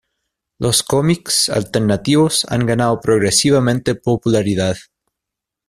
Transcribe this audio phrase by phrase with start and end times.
[0.57, 4.75] Los comics alternativos han ganado progresivamente popularidad.